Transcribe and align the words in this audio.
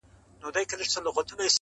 وګړي 0.45 0.65
تښتي 0.69 0.99
له 1.03 1.11
ګاونډیانو٫ 1.15 1.49